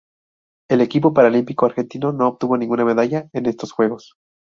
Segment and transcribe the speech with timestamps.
[0.67, 4.15] El equipo paralímpico argelino no obtuvo ninguna medalla en estos Juegos.